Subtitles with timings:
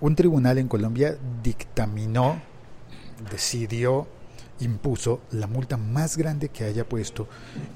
[0.00, 2.40] un tribunal en Colombia dictaminó,
[3.30, 4.06] decidió,
[4.60, 7.28] impuso la multa más grande que haya puesto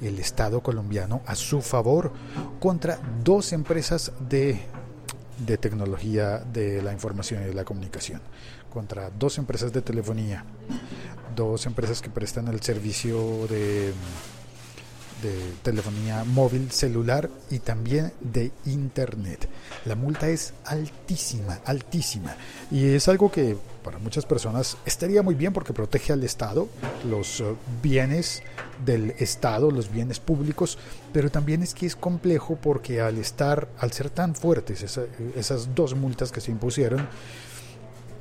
[0.03, 2.13] el Estado colombiano a su favor
[2.61, 4.61] contra dos empresas de,
[5.47, 8.21] de tecnología de la información y de la comunicación,
[8.73, 10.45] contra dos empresas de telefonía,
[11.35, 13.93] dos empresas que prestan el servicio de
[15.23, 19.49] de telefonía móvil, celular y también de internet.
[19.85, 22.37] La multa es altísima, altísima.
[22.71, 26.69] Y es algo que para muchas personas estaría muy bien porque protege al Estado,
[27.09, 28.43] los eh, bienes
[28.85, 30.79] del Estado, los bienes públicos,
[31.13, 34.99] pero también es que es complejo porque al estar, al ser tan fuertes
[35.37, 37.07] esas dos multas que se impusieron,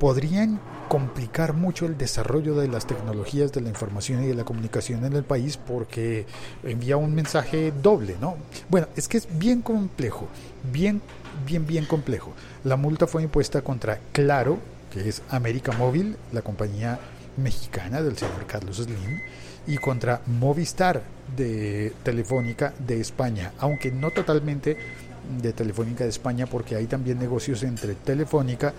[0.04, 5.06] podrían complicar mucho el desarrollo de las tecnologías de la información y de la comunicación
[5.06, 6.26] en el país porque
[6.62, 8.36] envía un mensaje doble, ¿no?
[8.68, 10.28] Bueno, es que es bien complejo,
[10.74, 11.02] bien,
[11.48, 12.34] bien, bien complejo.
[12.66, 14.60] La multa fue impuesta contra Claro,
[14.92, 17.00] que es América Móvil, la compañía
[17.38, 19.22] mexicana del señor Carlos Slim,
[19.66, 21.02] y contra Movistar
[21.38, 24.76] de Telefónica de España, aunque no totalmente
[25.42, 28.74] de Telefónica de España porque hay también negocios entre Telefónica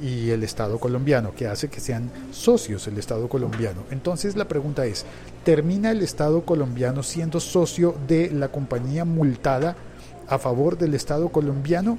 [0.00, 3.82] y el Estado colombiano, que hace que sean socios el Estado colombiano.
[3.90, 5.04] Entonces la pregunta es,
[5.44, 9.76] ¿termina el Estado colombiano siendo socio de la compañía multada
[10.28, 11.98] a favor del Estado colombiano?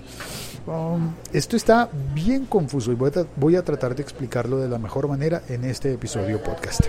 [0.65, 5.41] Um, esto está bien confuso y voy a, tratar de explicarlo de la mejor manera
[5.49, 6.85] en este episodio podcast.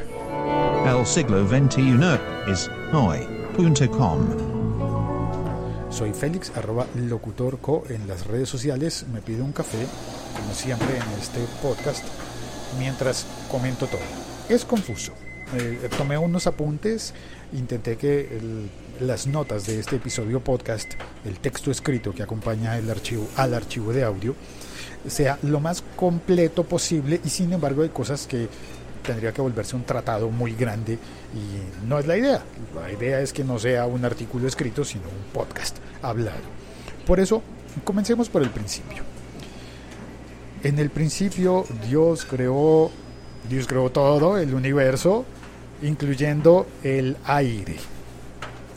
[0.86, 4.72] El siglo XXI es hoy.com.
[5.93, 9.05] Soy Félix, arroba locutorco en las redes sociales.
[9.12, 9.87] Me pido un café,
[10.35, 12.03] como siempre en este podcast,
[12.79, 14.01] mientras comento todo.
[14.48, 15.13] Es confuso.
[15.59, 17.13] Eh, tomé unos apuntes,
[17.53, 18.41] intenté que
[19.01, 20.95] las notas de este episodio podcast,
[21.27, 24.35] el texto escrito que acompaña el archivo al archivo de audio,
[25.07, 28.48] sea lo más completo posible y sin embargo hay cosas que
[29.03, 32.42] tendría que volverse un tratado muy grande y no es la idea.
[32.75, 36.40] La idea es que no sea un artículo escrito, sino un podcast hablado.
[37.07, 37.42] Por eso,
[37.85, 39.02] comencemos por el principio.
[40.63, 42.90] En el principio Dios creó,
[43.48, 45.24] Dios creó todo, el universo,
[45.83, 47.77] incluyendo el aire.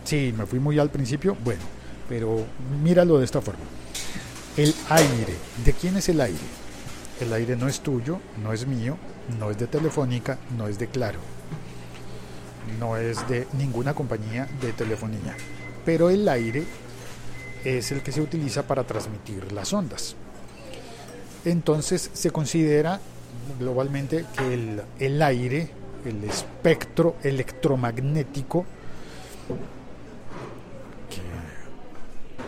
[0.03, 1.61] Sí, me fui muy al principio, bueno,
[2.09, 2.43] pero
[2.83, 3.63] míralo de esta forma.
[4.57, 6.64] El aire, ¿de quién es el aire?
[7.19, 8.97] El aire no es tuyo, no es mío,
[9.39, 11.19] no es de Telefónica, no es de Claro,
[12.79, 15.35] no es de ninguna compañía de telefonía.
[15.85, 16.65] Pero el aire
[17.63, 20.15] es el que se utiliza para transmitir las ondas.
[21.45, 22.99] Entonces se considera
[23.59, 25.69] globalmente que el, el aire,
[26.05, 28.65] el espectro electromagnético,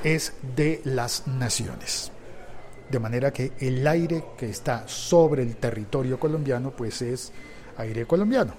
[0.03, 2.11] es de las naciones.
[2.89, 7.31] De manera que el aire que está sobre el territorio colombiano, pues es
[7.77, 8.53] aire colombiano.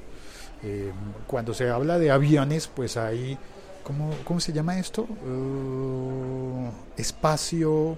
[0.62, 0.92] Eh,
[1.26, 3.38] cuando se habla de aviones, pues hay,
[3.82, 5.02] ¿cómo, cómo se llama esto?
[5.02, 7.96] Uh, espacio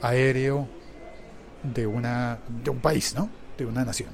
[0.00, 0.68] aéreo
[1.62, 3.28] de, una, de un país, ¿no?
[3.58, 4.10] De una nación.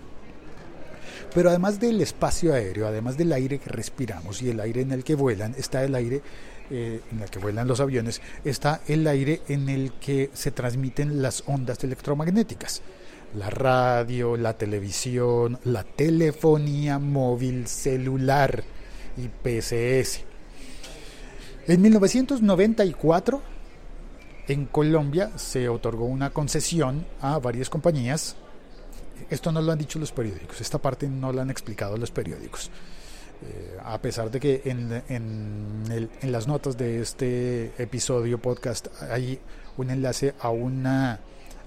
[1.35, 5.05] Pero además del espacio aéreo, además del aire que respiramos y el aire en el
[5.05, 6.23] que vuelan, está el aire
[6.73, 11.23] eh, en el que vuelan los aviones, está el aire en el que se transmiten
[11.23, 12.83] las ondas electromagnéticas.
[13.37, 18.65] La radio, la televisión, la telefonía móvil, celular
[19.17, 20.21] y PCS.
[21.69, 23.41] En 1994,
[24.49, 28.37] en Colombia se otorgó una concesión a varias compañías
[29.31, 32.71] esto no lo han dicho los periódicos, esta parte no la han explicado los periódicos.
[33.45, 39.41] Eh, a pesar de que en, en, las notas de este episodio podcast hay
[39.77, 41.19] un enlace a una,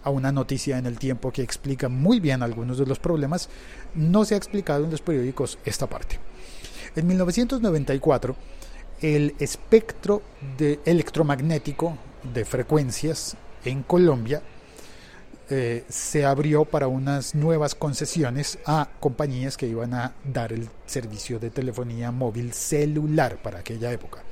[0.04, 3.50] a una noticia en el tiempo que explica muy bien algunos de los problemas,
[3.94, 6.20] no se ha explicado en los periódicos esta parte.
[6.96, 8.36] En 1994,
[9.02, 10.22] el espectro
[10.58, 11.98] de electromagnético
[12.34, 13.36] de frecuencias
[13.66, 14.42] en Colombia
[15.50, 21.40] eh, se abrió para unas nuevas concesiones a compañías que iban a dar el servicio
[21.40, 24.24] de telefonía móvil celular para aquella época.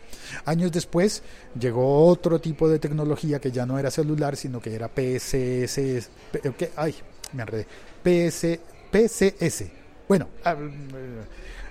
[0.46, 1.22] Años después
[1.60, 6.10] llegó otro tipo de tecnología que ya no era celular, sino que era PSS,
[6.58, 6.96] que, ay,
[7.34, 7.68] me enredé,
[8.02, 8.60] PS,
[8.92, 9.66] PCS.
[10.08, 10.56] Bueno, ah,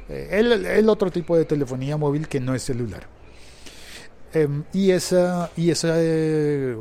[0.09, 3.07] eh, el, otro tipo de telefonía móvil que no es celular.
[4.35, 6.77] Em, y esa, y esa eh,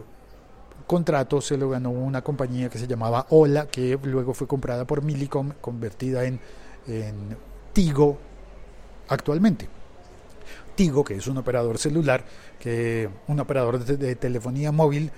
[0.92, 5.02] contrato se lo ganó una compañía que se llamaba Ola, que luego fue comprada por
[5.02, 6.38] Millicom, convertida en,
[7.72, 8.20] Tigo
[9.08, 9.70] actualmente.
[10.76, 12.26] Tigo, que es un operador celular,
[12.60, 15.12] que un operador de, telefonía móvil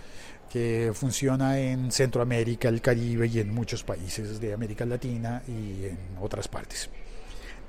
[0.48, 5.98] que funciona en Centroamérica, el Caribe y en muchos países de América Latina y en
[6.22, 6.88] otras partes.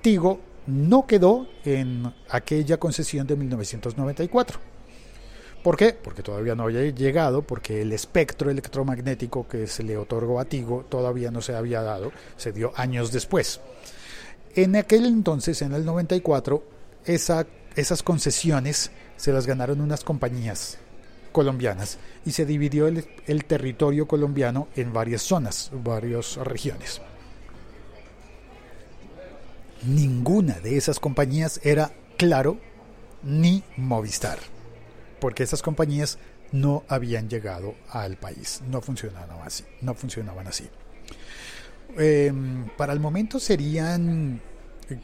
[0.02, 4.73] Tigo no quedó en aquella concesión de 1994.
[5.64, 5.94] ¿Por qué?
[5.94, 10.84] Porque todavía no había llegado, porque el espectro electromagnético que se le otorgó a Tigo
[10.88, 13.60] todavía no se había dado, se dio años después.
[14.54, 16.62] En aquel entonces, en el 94,
[17.06, 20.78] esa, esas concesiones se las ganaron unas compañías
[21.32, 27.00] colombianas y se dividió el, el territorio colombiano en varias zonas, varias regiones
[29.86, 32.58] ninguna de esas compañías era Claro
[33.22, 34.38] ni Movistar,
[35.24, 36.18] porque esas compañías
[36.52, 40.68] no habían llegado al país, no funcionaban así, no funcionaban así.
[41.96, 44.42] Em, para el momento serían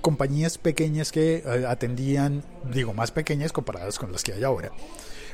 [0.02, 4.70] compañías pequeñas que eh, atendían, digo, más pequeñas comparadas con las que hay ahora,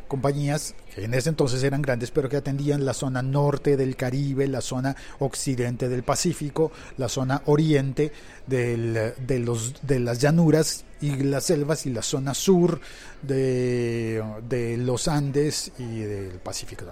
[0.06, 4.46] compañías que en ese entonces eran grandes, pero que atendían la zona norte del Caribe,
[4.46, 8.12] la zona occidente del Pacífico, la zona oriente
[8.46, 12.80] del, de, los, de las llanuras y las selvas y la zona sur
[13.22, 16.86] de, de los Andes y del Pacífico,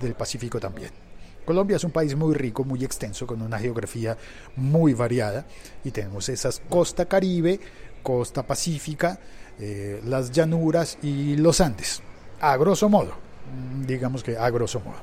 [0.00, 0.90] del Pacífico también.
[1.44, 4.16] Colombia es un país muy rico, muy extenso, con una geografía
[4.56, 5.44] muy variada
[5.84, 7.60] y tenemos esas costa caribe,
[8.02, 9.18] costa pacífica,
[9.60, 12.02] eh, las llanuras y los Andes
[12.40, 13.14] a grosso modo,
[13.86, 14.98] digamos que a grosso modo.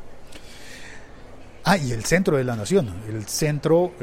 [1.64, 3.94] Ah, y el centro de la nación, el centro,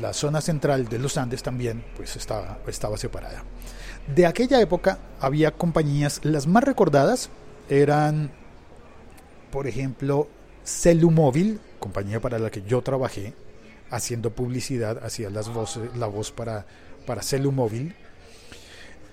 [0.00, 2.58] la zona central de los Andes también, pues estaba,
[2.96, 3.44] separada.
[4.14, 7.30] De aquella época había compañías, las más recordadas
[7.68, 8.30] eran,
[9.50, 10.28] por ejemplo,
[10.64, 13.34] Celumóvil, compañía para la que yo trabajé,
[13.90, 16.66] haciendo publicidad, hacía las voces, la voz para,
[17.06, 17.94] para Celumóvil,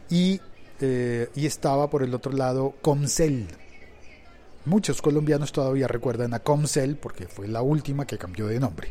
[0.09, 0.39] y
[0.81, 3.47] eh, y estaba por el otro lado Comcel.
[4.65, 8.89] Muchos colombianos todavía recuerdan a Comcel porque fue la última que cambió de nombre.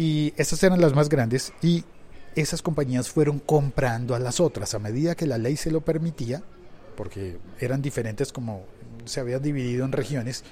[0.00, 1.84] Y esas eran las más grandes y
[2.34, 6.42] esas compañías fueron comprando a las otras a medida que la ley se lo permitía,
[6.96, 8.64] porque eran diferentes como
[9.04, 10.42] se habían dividido en regiones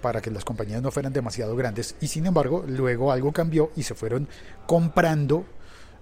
[0.00, 3.82] para que las compañías no fueran demasiado grandes y sin embargo luego algo cambió y
[3.82, 4.26] se fueron
[4.66, 5.44] comprando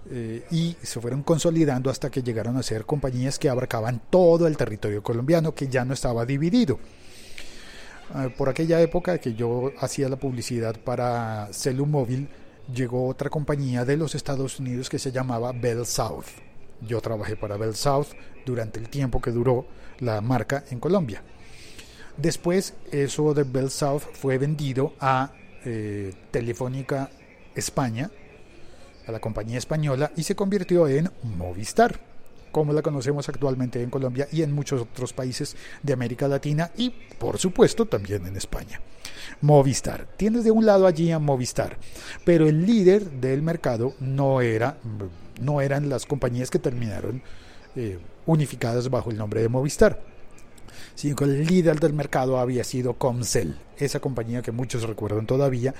[0.09, 4.55] eh, y se fueron consolidando hasta que llegaron a ser compañías que abarcaban todo el
[4.55, 6.79] territorio colombiano, que ya no estaba dividido.
[8.15, 12.27] Eh, por aquella época que yo hacía la publicidad para Celumóvil,
[12.73, 16.25] llegó otra compañía de los Estados Unidos que se llamaba Bell South.
[16.81, 18.07] Yo trabajé para Bell South
[18.45, 19.65] durante el tiempo que duró
[19.99, 21.21] la marca en Colombia.
[22.17, 25.31] Después, eso de Bell South fue vendido a
[25.65, 27.09] eh, Telefónica
[27.55, 28.09] España,
[29.05, 31.99] a la compañía española y se convirtió en Movistar,
[32.51, 36.89] como la conocemos actualmente en Colombia y en muchos otros países de América Latina y
[36.89, 38.81] por supuesto también en España.
[39.41, 40.07] Movistar.
[40.17, 41.77] Tienes de un lado allí a Movistar,
[42.25, 44.77] pero el líder del mercado no era
[45.41, 47.21] no eran las compañías que terminaron
[47.75, 50.01] eh, unificadas bajo el nombre de Movistar,
[50.95, 55.73] sino que el líder del mercado había sido Comcel, esa compañía que muchos recuerdan todavía,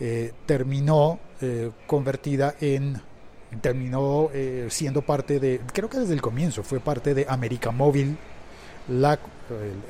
[0.00, 3.00] eh, terminó eh, convertida en
[3.60, 8.16] terminó eh, siendo parte de creo que desde el comienzo fue parte de América Móvil
[8.88, 9.18] la,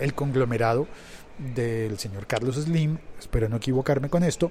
[0.00, 0.86] el, conglomerado
[1.38, 4.50] del señor Carlos Slim espero no equivocarme con esto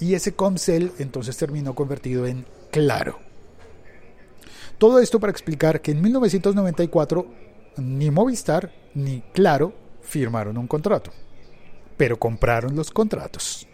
[0.00, 3.18] y ese Comcel entonces terminó convertido en Claro
[4.78, 7.26] todo esto para explicar que en 1994
[7.78, 11.12] ni Movistar ni Claro firmaron un contrato
[11.96, 13.66] pero compraron los contratos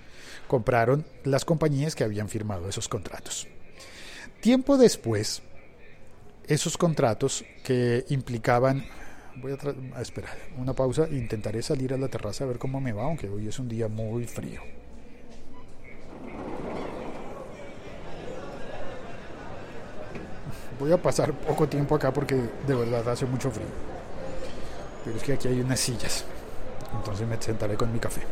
[0.48, 3.46] compraron las compañías que habían firmado esos contratos.
[4.40, 5.42] Tiempo después,
[6.46, 8.84] esos contratos que implicaban...
[9.36, 13.04] Voy a, esperar una pausa, intentaré salir a la terraza a ver cómo me va,
[13.04, 14.60] aunque hoy es un día muy frío.
[20.80, 23.68] Voy a pasar poco tiempo acá porque de verdad hace mucho frío.
[25.04, 26.24] Pero es que aquí hay unas sillas.
[26.96, 28.22] Entonces me sentaré con mi café.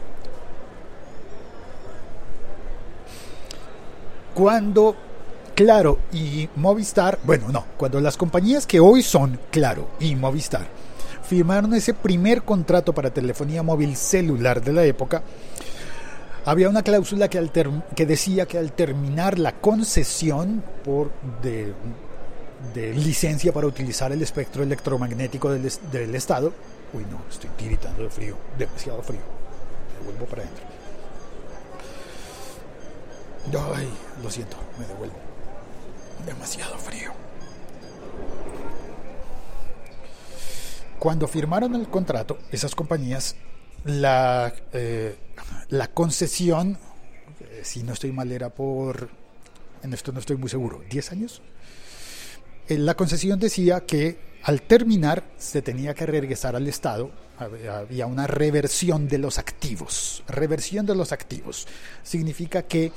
[4.37, 4.95] cuando
[5.57, 10.67] Claro y Movistar, bueno, no, cuando las compañías que hoy son Claro y Movistar
[11.27, 15.23] firmaron ese primer contrato para telefonía móvil celular de la época,
[16.45, 17.51] había una cláusula que,
[17.97, 21.11] que decía que al terminar la concesión por
[21.43, 21.73] de,
[22.93, 26.53] licencia para utilizar el espectro electromagnético del, del Estado,
[26.93, 29.23] uy no, estoy tiritando de frío, demasiado frío,
[29.99, 30.65] me vuelvo para adentro.
[33.75, 33.89] Ay,
[34.23, 35.26] lo siento, me devuelvo.
[36.27, 37.13] Demasiado frío.
[40.99, 43.37] Cuando firmaron el contrato, esas compañías
[43.85, 45.15] la, eh,
[45.69, 46.79] la concesión,
[47.41, 49.09] eh, si no estoy mal, era por,
[49.83, 51.43] en esto no estoy muy seguro, 10 años.
[52.69, 58.27] Eh, la concesión decía que al terminar se tenía que regresar al Estado, había una
[58.27, 60.25] reversión de los activos.
[60.27, 61.67] Reversión de los activos
[62.03, 62.93] significa que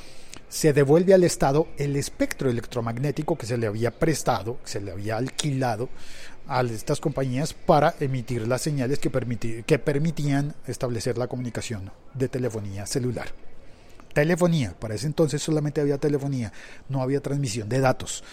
[0.49, 5.17] se devuelve al Estado el espectro electromagnético que se le había prestado, se le había
[5.17, 5.89] alquilado
[6.47, 9.11] a estas compañías para emitir las señales que,
[9.65, 13.27] que permitían establecer la comunicación de telefonía celular.
[14.13, 16.51] Telefonía, para ese entonces solamente había telefonía,
[16.89, 18.23] no había transmisión de datos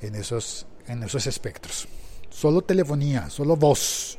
[0.00, 1.88] en esos, en esos espectros.
[2.30, 4.16] Solo telefonía, solo voz.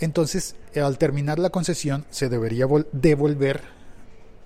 [0.00, 3.62] Entonces, al terminar la concesión, se debería devolver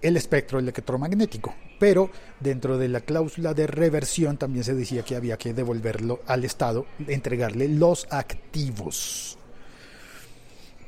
[0.02, 1.55] el espectro electromagnético.
[1.78, 6.45] Pero dentro de la cláusula de reversión también se decía que había que devolverlo al
[6.45, 9.38] Estado, entregarle los activos.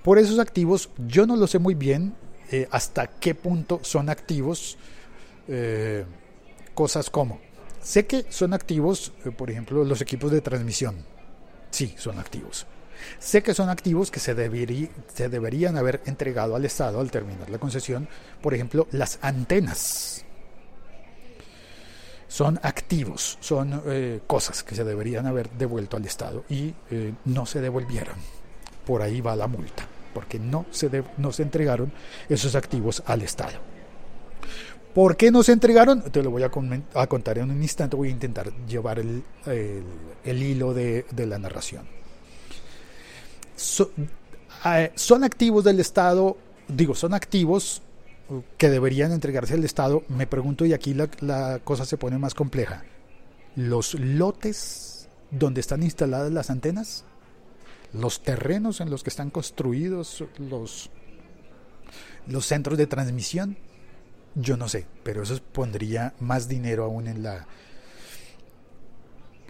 [0.02, 2.14] Por esos activos yo no lo sé muy bien
[2.50, 4.76] eh, hasta qué punto son activos.
[5.47, 6.05] Eh,
[6.75, 7.40] cosas como,
[7.83, 10.97] sé que son activos, eh, por ejemplo, los equipos de transmisión.
[11.71, 12.67] Sí, son activos.
[13.19, 14.35] Sé que son activos que se,
[15.14, 18.09] se deberían haber entregado al Estado al terminar la concesión.
[18.40, 20.25] Por ejemplo, las antenas.
[22.28, 27.45] Son activos, son eh, cosas que se deberían haber devuelto al Estado y eh, no
[27.45, 28.14] se devolvieron.
[28.87, 31.92] Por ahí va la multa, porque no se, no se entregaron
[32.28, 33.59] esos activos al Estado.
[34.95, 36.02] ¿Por qué no se entregaron?
[36.02, 37.97] Te lo voy a, contar en un instante.
[37.97, 39.23] Voy a intentar llevar el,
[40.25, 42.00] hilo de, la narración
[44.95, 46.37] son activos del Estado,
[46.69, 47.83] digo, son activos
[48.57, 50.05] que deberían entregarse al Estado.
[50.09, 52.85] Me pregunto, y aquí la, cosa se pone más compleja,
[53.57, 57.05] los lotes donde están instaladas las antenas,
[57.93, 60.90] los terrenos en los que están construidos los,
[62.26, 63.57] los centros de transmisión,
[64.37, 67.47] yo no sé, pero eso pondría más dinero aún en la,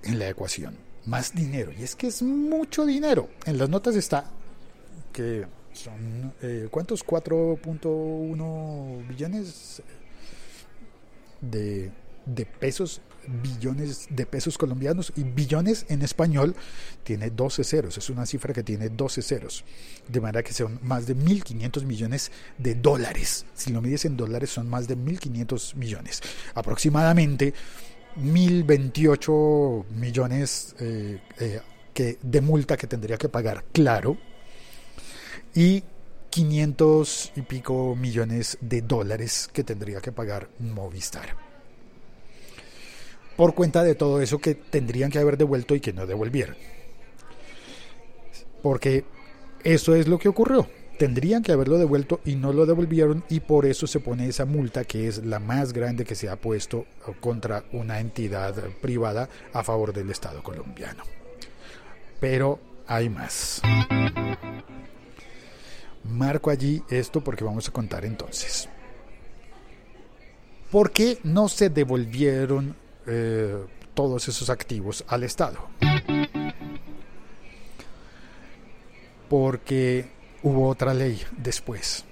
[0.02, 1.72] en la ecuación más dinero.
[1.78, 3.28] Y es que es mucho dinero.
[3.46, 4.30] En las notas está
[5.12, 7.04] que son, eh, ¿cuántos?
[7.04, 9.82] 4.1 billones
[11.40, 11.90] de,
[12.26, 13.00] de pesos,
[13.42, 16.54] billones de pesos colombianos y billones en español
[17.04, 19.64] tiene 12 ceros, es una cifra que tiene 12 ceros,
[20.08, 23.46] de manera que son más de 1.500 millones de dólares.
[23.54, 26.20] Si lo mides en dólares son más de 1.500 millones.
[26.54, 27.54] Aproximadamente
[28.16, 31.60] 1.028 millones eh, eh,
[31.94, 34.16] que, de multa que tendría que pagar Claro
[35.54, 35.82] y
[36.30, 41.36] 500 y pico millones de dólares que tendría que pagar Movistar.
[43.36, 46.56] Por cuenta de todo eso que tendrían que haber devuelto y que no devolvieron.
[48.62, 49.04] Porque
[49.64, 50.68] eso es lo que ocurrió
[51.00, 54.84] tendrían que haberlo devuelto y no lo devolvieron y por eso se pone esa multa
[54.84, 56.84] que es la más grande que se ha puesto
[57.20, 61.02] contra una entidad privada a favor del Estado colombiano.
[62.20, 63.62] Pero hay más.
[66.04, 68.68] Marco allí esto porque vamos a contar entonces.
[70.70, 72.76] ¿Por qué no se devolvieron
[73.06, 73.56] eh,
[73.94, 75.66] todos esos activos al Estado?
[79.30, 82.04] Porque hubo otra ley después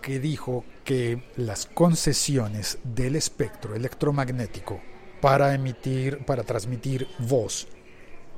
[0.00, 4.80] que dijo que las concesiones del espectro electromagnético
[5.20, 7.68] para emitir, para transmitir voz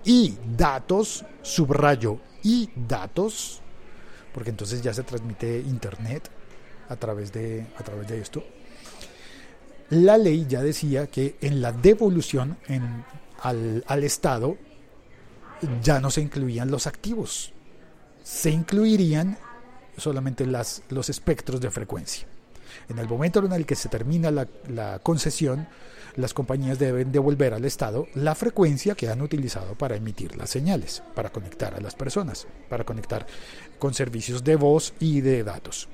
[0.05, 3.61] y datos, subrayo y datos,
[4.35, 6.29] porque entonces ya se transmite internet
[6.89, 8.43] a través de, a través de esto.
[9.91, 12.57] La ley ya decía que en la devolución
[13.41, 14.57] al, al Estado
[15.83, 17.53] ya no se incluían los activos,
[18.23, 19.38] se incluirían
[19.97, 22.26] solamente las, los espectros de frecuencia.
[22.88, 25.69] En el momento en el que se termina la, concesión,
[26.17, 31.02] las compañías deben devolver al Estado la frecuencia que han utilizado para emitir las señales,
[31.14, 33.26] para conectar a las personas, para conectar
[33.79, 35.88] con servicios de voz y de datos.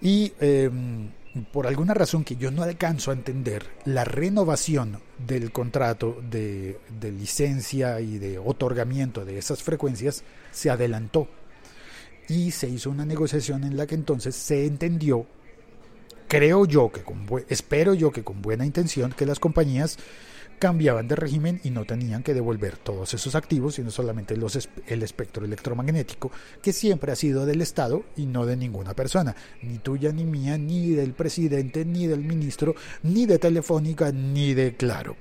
[0.00, 1.10] Y em,
[1.44, 8.00] por alguna razón que yo no alcanzo a entender, la renovación del contrato de, licencia
[8.00, 11.28] y de otorgamiento de esas frecuencias se adelantó
[12.28, 15.26] y se hizo una negociación en la que entonces se entendió,
[16.28, 19.98] creo yo que con espero yo que con buena intención, que las compañías
[20.58, 25.02] cambiaban de régimen y no tenían que devolver todos esos activos, sino solamente los, el
[25.02, 26.30] espectro electromagnético,
[26.62, 30.58] que siempre ha sido del Estado y no de ninguna persona, ni tuya, ni mía,
[30.58, 35.16] ni del presidente, ni del ministro, ni de Telefónica, ni de Claro,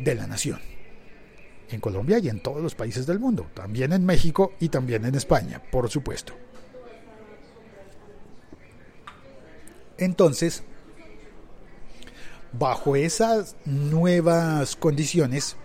[0.00, 0.60] de la nación.
[1.68, 5.16] en Colombia y en todos los países del mundo, también en México y también en
[5.16, 6.32] España, por supuesto.
[9.98, 10.62] Entonces,
[12.58, 15.56] bajo esas nuevas condiciones,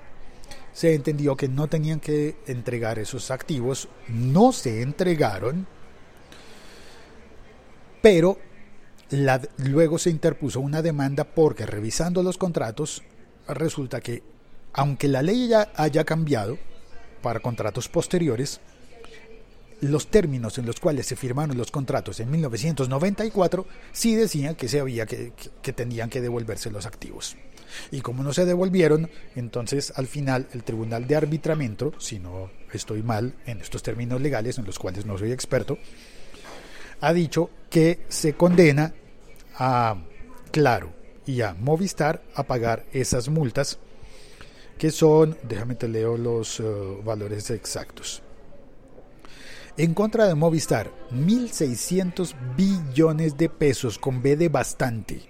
[0.74, 5.67] se entendió que no tenían que entregar esos activos, no se entregaron,
[8.01, 8.38] pero
[9.57, 13.03] luego se interpuso una demanda porque revisando los contratos
[13.48, 14.24] resulta que
[14.74, 16.57] aunque la ley ya haya cambiado
[17.21, 18.62] para contratos posteriores,
[19.81, 24.79] los términos en los cuales se firmaron los contratos en 1994 sí decían que, se
[24.79, 27.35] había que, que, tenían que devolverse los activos.
[27.89, 33.01] Y como no se devolvieron, entonces al final el Tribunal de Arbitramiento, si no estoy
[33.01, 35.77] mal en estos términos legales en los cuales no soy experto,
[37.00, 38.93] ha dicho que se condena
[39.55, 39.95] a
[40.51, 40.93] Claro
[41.25, 43.79] y a Movistar a pagar esas multas
[44.77, 46.63] que son, déjame te leo los eh,
[47.03, 48.21] valores exactos
[49.77, 55.21] en contra de Movistar, 1.600 billones de pesos con B de bastante.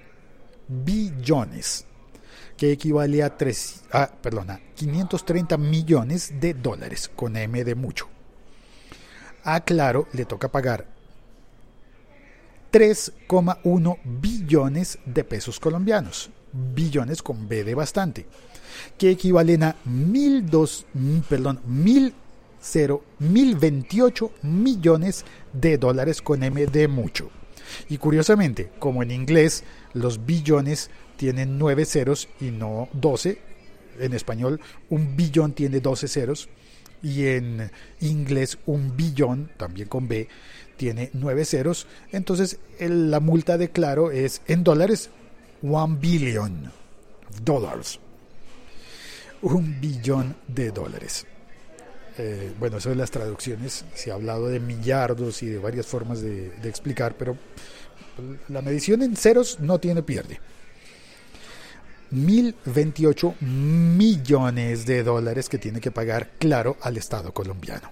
[0.68, 1.86] Billones.
[2.58, 3.84] Que equivale a, 3,
[4.22, 8.08] perdona, 530 millones de dólares con M de mucho.
[9.44, 10.86] A Claro le toca pagar
[12.72, 16.30] 3,1 billones de pesos colombianos.
[16.54, 18.26] Billones con B de bastante.
[18.98, 22.14] Que equivalen a 1.002, perdón, 1.000
[22.62, 27.30] 0.028 millones de dólares con M de mucho.
[27.90, 29.64] Y curiosamente, como en inglés
[29.94, 33.40] los billones tienen 9 ceros y no 12,
[34.00, 36.50] en español un billón tiene 12 ceros
[37.04, 40.28] y en inglés un billón, también con B,
[40.78, 41.88] tiene 9 ceros.
[42.12, 45.10] Entonces la multa de Claro es en dólares
[45.62, 46.72] 1 billion
[47.44, 48.00] dólares.
[49.42, 51.26] Un billón de dólares.
[52.24, 56.22] Eh, bueno, eso de las traducciones, se ha hablado de millardos y de varias formas
[56.22, 57.36] de, explicar, pero
[58.48, 60.40] la medición en ceros no tiene pierde.
[62.12, 67.90] 1.028 millones de dólares que tiene que pagar, claro, al Estado colombiano.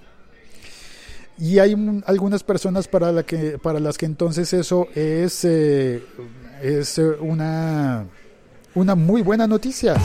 [1.40, 6.04] Y hay algunas personas para, las que entonces eso es, eh,
[6.62, 8.06] es una,
[8.76, 9.96] una muy buena noticia.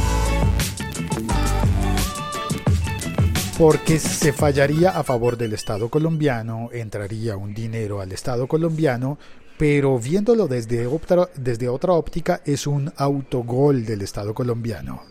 [3.58, 9.18] Porque se fallaría a favor del Estado colombiano, entraría un dinero al Estado colombiano,
[9.56, 15.02] pero viéndolo desde otra, óptica es un autogol del Estado colombiano.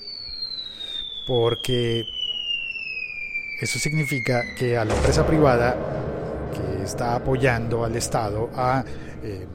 [1.25, 2.03] Porque
[3.62, 5.77] eso significa que a la empresa privada
[6.53, 8.84] que está apoyando al Estado a
[9.23, 9.47] eh,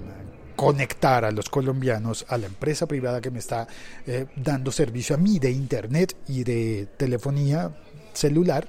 [0.56, 3.68] conectar a los colombianos a la empresa privada que me está
[4.06, 7.70] eh, dando servicio a mí de Internet y de telefonía
[8.14, 8.66] celular,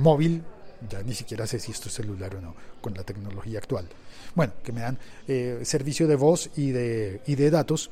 [0.00, 0.42] móvil,
[0.88, 3.86] ya ni siquiera sé si esto es celular o no, con la tecnología actual.
[4.34, 7.90] Bueno, que me dan eh, servicio de voz y de, y de datos,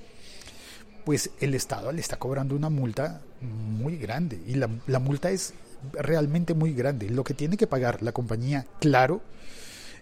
[1.04, 5.54] pues el Estado le está cobrando una multa muy grande y la, la multa es
[5.92, 7.08] realmente muy grande.
[7.10, 9.20] Lo que tiene que pagar la compañía, claro,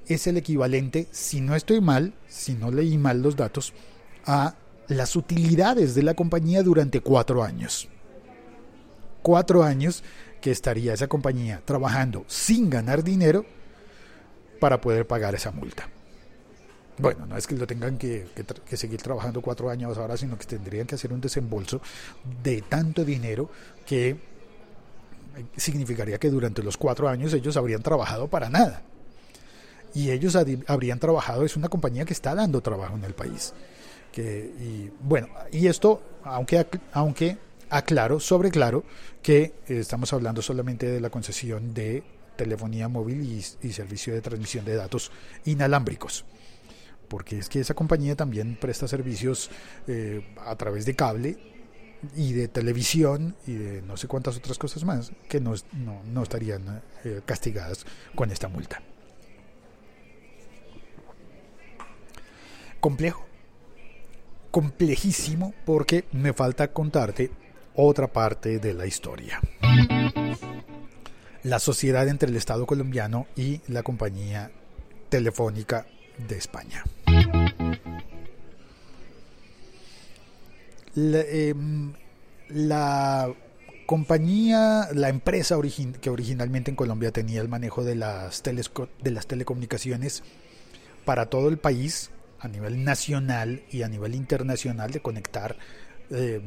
[0.06, 3.72] es el equivalente, si no estoy mal, si no leí mal los datos,
[4.24, 4.54] a
[4.88, 7.88] las utilidades de la compañía durante cuatro años.
[9.22, 10.04] Cuatro años
[10.46, 13.44] que estaría esa compañía trabajando sin ganar dinero
[14.60, 15.88] para poder pagar esa multa.
[16.98, 18.28] Bueno, no es que lo tengan que,
[18.74, 21.80] seguir trabajando cuatro años ahora, sino que tendrían que hacer un desembolso
[22.44, 23.50] de tanto dinero
[23.84, 24.16] que
[25.56, 28.82] significaría que durante los cuatro años ellos habrían trabajado para nada.
[29.94, 30.36] Y ellos
[30.68, 33.52] habrían trabajado, es una compañía que está dando trabajo en el país.
[34.12, 37.36] Que, y bueno, y esto, aunque, aunque
[37.70, 38.84] aclaro, sobre claro,
[39.22, 42.02] que eh, estamos hablando solamente de la concesión de
[42.36, 45.10] telefonía móvil y, servicio de transmisión de datos
[45.44, 46.24] inalámbricos.
[47.08, 49.50] Porque es que esa compañía también presta servicios
[49.86, 51.38] eh, a través de cable
[52.14, 56.82] y de televisión y de no sé cuántas otras cosas más que no, no, estarían
[57.04, 58.82] eh, castigadas con esta multa.
[62.80, 63.26] Complejo,
[64.50, 67.30] complejísimo porque me falta contarte
[67.76, 69.40] otra parte de la historia.
[71.42, 74.50] La sociedad entre el Estado colombiano y la compañía
[75.08, 75.86] telefónica
[76.26, 76.84] de España.
[80.96, 81.92] Em,
[82.48, 83.32] la,
[83.84, 85.56] compañía, la empresa
[86.00, 90.22] que originalmente en Colombia tenía el manejo de las, de las telecomunicaciones
[91.04, 92.10] para todo el país,
[92.40, 95.56] a nivel nacional y a nivel internacional, de conectar
[96.10, 96.42] em,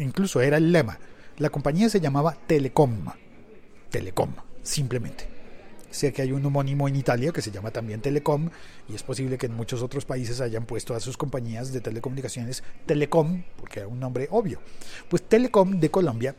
[0.00, 0.98] incluso era el lema,
[1.38, 3.06] La compañía se llamaba Telecom.
[3.90, 4.30] Telecom,
[4.62, 5.28] simplemente.
[5.90, 8.50] Sé que hay un homónimo en Italia que se llama también Telecom
[8.88, 12.62] y es posible que en muchos otros países hayan puesto a sus compañías de telecomunicaciones
[12.84, 14.60] Telecom, porque era un nombre obvio.
[15.08, 16.34] Pues Telecom de Colombia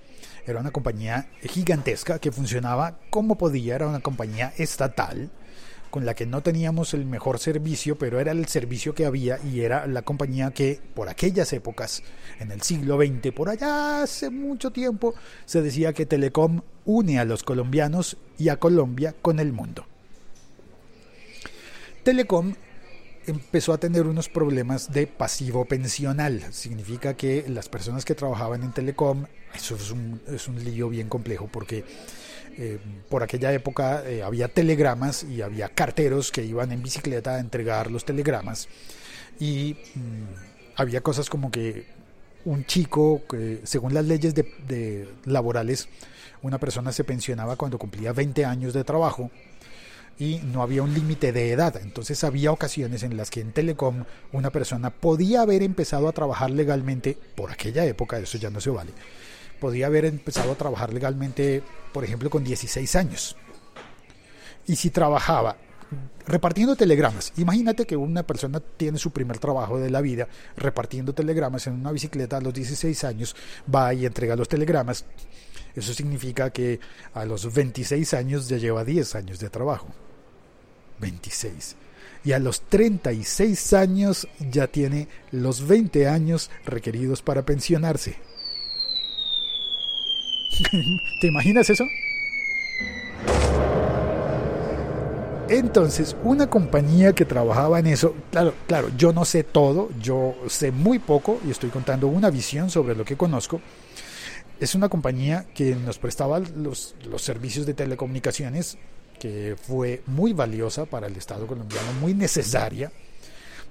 [0.45, 5.31] era una compañía gigantesca que funcionaba como podía, era una compañía estatal
[5.89, 9.61] con la que no teníamos el mejor servicio, pero era el servicio que había y
[9.61, 12.03] era la compañía que por aquellas épocas,
[12.39, 17.25] en el siglo XX, por allá hace mucho tiempo, se decía que Telecom une a
[17.25, 19.85] los colombianos y a Colombia con el mundo.
[22.03, 22.55] Telecom
[23.27, 26.41] empezó a tener unos problemas de pasivo pensional.
[26.51, 31.09] Significa que las personas que trabajaban en Telecom, eso es un, es un lío bien
[31.09, 31.83] complejo porque
[32.57, 37.39] eh, por aquella época eh, había telegramas y había carteros que iban en bicicleta a
[37.39, 38.67] entregar los telegramas
[39.39, 40.23] y mm,
[40.75, 41.85] había cosas como que
[42.45, 45.89] un chico, que según las leyes de, laborales,
[46.41, 49.29] una persona se pensionaba cuando cumplía 20 años de trabajo
[50.17, 51.75] y no había un límite de edad.
[51.81, 56.49] Entonces había ocasiones en las que en Telecom una persona podía haber empezado a trabajar
[56.49, 58.91] legalmente por aquella época, eso ya no se vale,
[59.59, 61.61] podía haber empezado a trabajar legalmente,
[61.93, 63.35] por ejemplo, con 16 años.
[64.67, 65.57] Y si trabajaba
[66.27, 71.67] repartiendo telegramas, imagínate que una persona tiene su primer trabajo de la vida repartiendo telegramas
[71.67, 73.35] en una bicicleta a los 16 años,
[73.73, 75.05] va y entrega los telegramas.
[75.75, 76.79] Eso significa que
[77.13, 79.87] a los 26 años ya lleva 10 años de trabajo.
[80.99, 81.75] 26
[82.23, 88.17] y a los 36 años ya tiene los 20 años requeridos para pensionarse.
[91.21, 91.85] ¿Te imaginas eso?
[95.49, 100.71] Entonces, una compañía que trabajaba en eso, claro, claro, yo no sé todo, yo sé
[100.71, 103.59] muy poco y estoy contando una visión sobre lo que conozco.
[104.59, 108.77] Es una compañía que nos prestaba los, los servicios de telecomunicaciones,
[109.19, 112.91] que fue muy valiosa para el Estado colombiano, muy necesaria,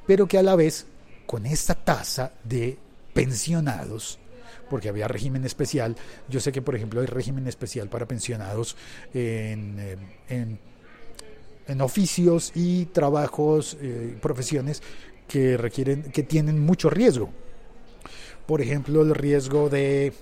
[0.04, 0.86] pero que a la vez,
[1.26, 2.76] con esta tasa de
[3.14, 4.18] pensionados,
[4.68, 5.96] porque había régimen especial.
[6.28, 8.76] Yo sé que, por ejemplo, hay régimen especial para pensionados
[9.14, 10.58] en, eh,
[11.66, 14.82] en, oficios y trabajos, eh, profesiones
[15.26, 17.30] que requieren, que tienen mucho riesgo.
[18.46, 20.14] Por ejemplo, el riesgo de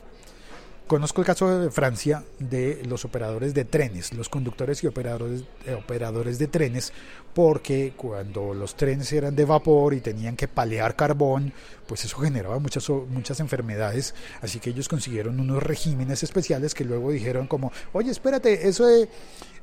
[0.87, 5.75] Conozco el caso de Francia de los operadores de trenes, los conductores y operadores, eh,
[5.75, 6.92] operadores de trenes,
[7.35, 11.53] porque cuando los trenes eran de vapor y tenían que palear carbón,
[11.88, 17.11] pues eso generaba muchas, muchas enfermedades, así que ellos consiguieron unos regímenes especiales que luego
[17.11, 19.09] dijeron como, oye, espérate, eso de,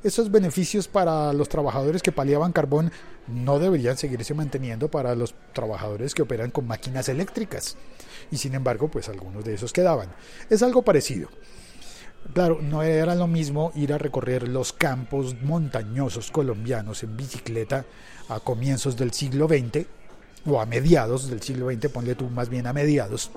[0.04, 2.92] esos beneficios para los trabajadores que paliaban carbón
[3.26, 7.76] no deberían seguirse manteniendo para los trabajadores que operan con máquinas eléctricas
[8.30, 10.10] y sin embargo pues algunos de esos quedaban.
[10.50, 11.28] Es algo parecido.
[12.32, 17.84] Claro, no era lo mismo ir a recorrer los campos montañosos colombianos en bicicleta
[18.28, 19.86] a comienzos del siglo XX,
[20.46, 23.30] o a mediados del siglo XX, ponle tú más bien a mediados,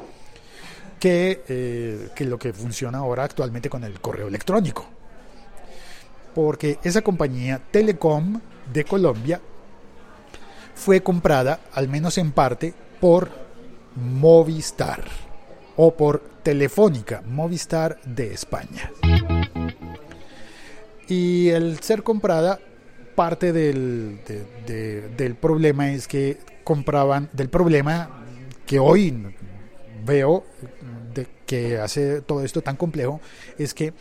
[0.99, 4.97] que, eh, que lo que funciona ahora actualmente con el correo electrónico.
[6.38, 8.39] Porque esa compañía Telecom
[8.71, 9.41] de Colombia
[10.76, 13.32] fue comprada, al menos en parte, por
[13.95, 15.04] Movistar
[15.78, 18.91] o por Telefónica, Movistar de España.
[21.08, 22.60] Y el ser comprada,
[23.15, 24.19] parte del,
[25.17, 28.23] del problema es que compraban, del problema
[28.67, 29.34] que hoy
[30.06, 30.45] veo
[31.15, 33.21] de que hace todo esto tan complejo,
[33.58, 33.95] es que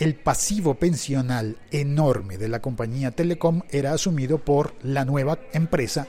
[0.00, 6.06] el pasivo pensional enorme de la compañía Telecom era asumido por la nueva empresa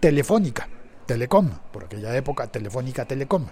[0.00, 0.68] Telefónica
[1.06, 3.46] Telecom, por aquella época Telefónica Telecom,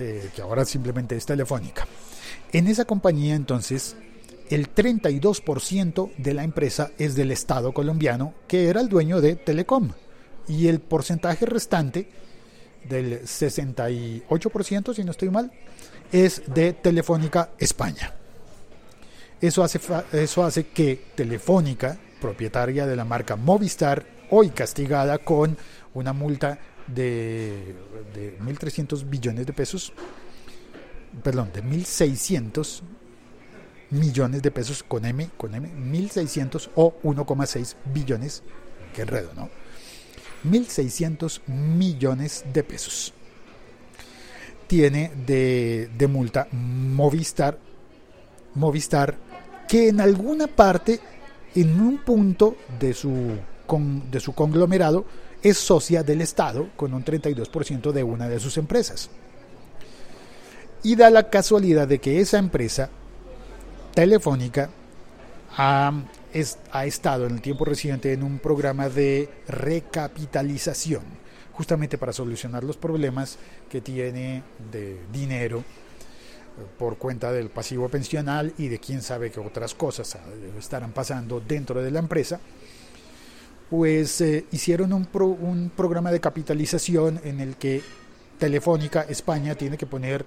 [0.00, 1.86] eh, que ahora simplemente es Telefónica.
[2.52, 3.96] En esa compañía entonces
[4.50, 9.92] el 32% de la empresa es del Estado colombiano, que era el dueño de Telecom,
[10.48, 12.10] y el porcentaje restante
[12.88, 15.52] del 68%, si no estoy mal,
[16.10, 18.17] es de Telefónica España.
[19.40, 19.80] Eso hace,
[20.12, 25.56] eso hace que Telefónica, propietaria de la marca Movistar, hoy castigada con
[25.94, 27.74] una multa de,
[28.14, 29.92] de 1.300 billones de pesos,
[31.22, 32.82] perdón, de 1.600
[33.90, 38.42] millones de pesos con M, con M, 1.600 o 1,6 billones,
[38.94, 39.48] que enredo, ¿no?
[40.44, 43.12] 1.600 millones de pesos.
[44.66, 47.58] Tiene de, de multa Movistar,
[48.54, 49.16] Movistar,
[49.68, 50.98] que en alguna parte,
[51.54, 53.36] en un punto de su,
[54.10, 55.04] de su conglomerado,
[55.42, 59.10] es socia del Estado con un 32% de una de sus empresas.
[60.82, 62.88] Y da la casualidad de que esa empresa
[63.94, 64.70] telefónica
[65.56, 65.92] ha,
[66.72, 71.02] ha estado en el tiempo reciente en un programa de recapitalización,
[71.52, 75.64] justamente para solucionar los problemas que tiene de dinero
[76.78, 80.18] por cuenta del pasivo pensional y de quién sabe qué otras cosas
[80.58, 82.40] estarán pasando dentro de la empresa,
[83.70, 87.82] pues eh, hicieron un, un programa de capitalización en el que
[88.38, 90.24] Telefónica España tiene que poner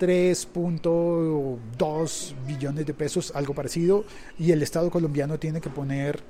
[0.00, 4.04] 3.2 billones de pesos, algo parecido,
[4.38, 6.20] y el Estado colombiano tiene que poner,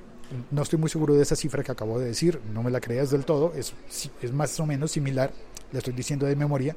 [0.50, 3.10] no estoy muy seguro de esa cifra que acabo de decir, no me la creas
[3.10, 3.72] del todo, es,
[4.20, 5.32] es más o menos similar,
[5.70, 6.76] la estoy diciendo de memoria,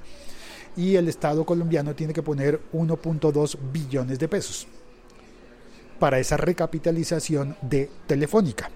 [0.75, 4.67] y el Estado colombiano tiene que poner 1.2 billones de pesos
[5.99, 8.69] para esa recapitalización de Telefónica.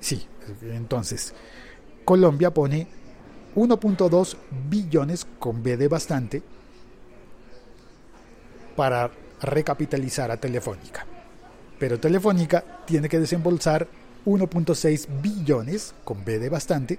[0.00, 0.26] Sí,
[0.62, 1.34] entonces
[2.04, 2.86] Colombia pone
[3.54, 4.36] 1.2
[4.68, 6.42] billones con B de bastante
[8.74, 11.06] para recapitalizar a Telefónica.
[11.78, 13.88] Pero Telefónica tiene que desembolsar
[14.24, 16.98] 1.6 billones con B de bastante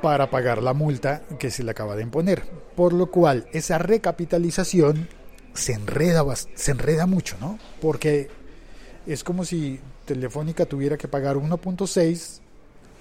[0.00, 2.42] para pagar la multa que se le acaba de imponer.
[2.76, 5.08] Por lo cual esa recapitalización
[5.54, 7.58] se enreda, se enreda mucho, ¿no?
[7.80, 8.28] Porque
[9.06, 12.40] es como si Telefónica tuviera que pagar 1.6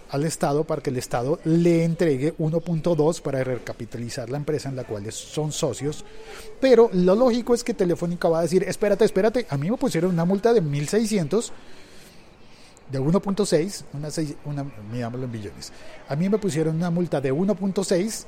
[0.10, 4.84] al Estado para que el Estado le entregue 1.2 para recapitalizar la empresa en la
[4.84, 6.04] cual son socios.
[6.60, 10.12] Pero lo lógico es que Telefónica va a decir, espérate, espérate, a mí me pusieron
[10.12, 11.52] una multa de 1.600
[12.92, 14.10] de 1.6, una,
[14.46, 15.72] una, en billones.
[16.08, 18.26] A mí me pusieron una multa de 1.6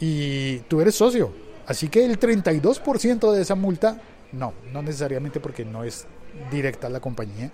[0.00, 1.32] y tú eres socio.
[1.66, 4.00] Así que el 32% de esa multa,
[4.32, 6.06] no, no necesariamente porque no es
[6.50, 7.50] directa la compañía,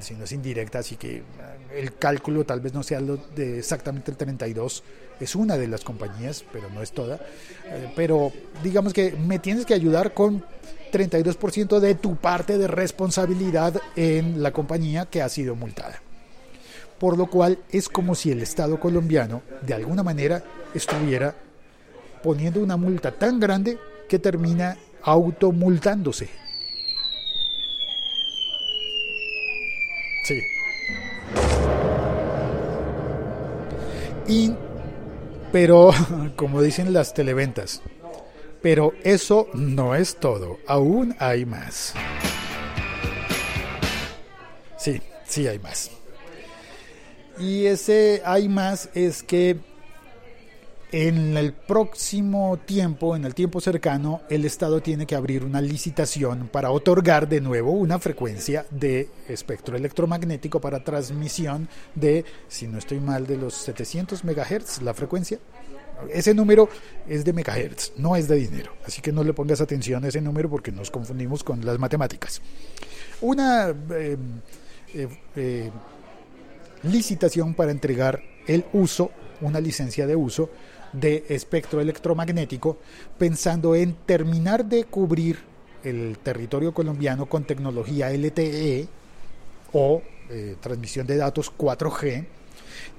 [0.00, 1.22] sino es indirecta, así que eh,
[1.74, 4.84] el cálculo tal vez no sea lo de exactamente el 32,
[5.18, 7.20] es una de las compañías, pero no es toda.
[7.66, 8.32] Eh, pero
[8.62, 10.44] digamos que me tienes que ayudar con
[10.92, 16.00] 32% de tu parte de responsabilidad en la compañía que ha sido multada.
[16.98, 21.34] Por lo cual es como si el Estado colombiano de alguna manera estuviera
[22.22, 23.78] poniendo una multa tan grande
[24.08, 26.28] que termina automultándose.
[30.24, 30.40] Sí.
[34.28, 34.54] Y,
[35.50, 35.90] pero,
[36.36, 37.82] como dicen las televentas,
[38.62, 41.94] pero eso no es todo, aún hay más.
[44.78, 45.90] Sí, sí hay más.
[47.38, 49.58] Y ese hay más es que
[50.92, 56.48] en el próximo tiempo, en el tiempo cercano, el Estado tiene que abrir una licitación
[56.52, 63.00] para otorgar de nuevo una frecuencia de espectro electromagnético para transmisión de, si no estoy
[63.00, 65.38] mal, de los 700 MHz, la frecuencia,
[66.10, 66.68] ese número
[67.08, 68.72] es de megahertz, no es de dinero.
[68.86, 72.40] Así que no le pongas atención a ese número porque nos confundimos con las matemáticas.
[73.20, 74.16] Una eh,
[74.94, 75.70] eh, eh,
[76.82, 80.50] licitación para entregar el uso, una licencia de uso
[80.92, 82.78] de espectro electromagnético,
[83.16, 85.38] pensando en terminar de cubrir
[85.84, 88.86] el territorio colombiano con tecnología LTE
[89.72, 90.02] o
[90.60, 92.24] transmisión de datos 4G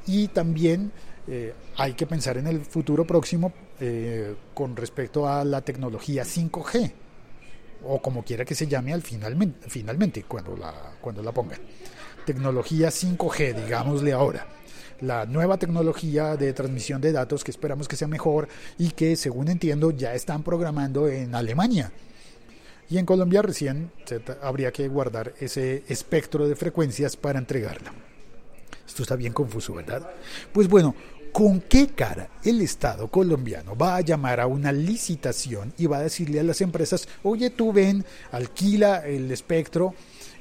[0.06, 0.92] y también
[1.28, 6.92] eh, hay que pensar en el futuro próximo eh, con respecto a la tecnología 5G
[7.86, 11.60] o como quiera que se llame al finalmente, finalmente cuando la, cuando la pongan.
[12.26, 14.48] Tecnología 5G, digámosle ahora.
[15.02, 19.50] La nueva tecnología de transmisión de datos que esperamos que sea mejor y que, según
[19.50, 21.92] entiendo, ya están programando en Alemania.
[22.90, 23.92] Y en Colombia recién
[24.42, 27.92] habría que guardar ese espectro de frecuencias para entregarla.
[28.88, 30.10] Esto está bien confuso, ¿verdad?
[30.52, 30.96] Pues bueno,
[31.32, 36.04] ¿con qué cara el Estado colombiano va a llamar a una licitación y va a
[36.04, 39.96] decirle a las empresas, oye, tú ven, alquila el espectro